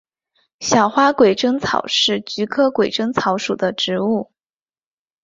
[0.61, 4.31] 小花鬼针草是菊科鬼针草属的植物。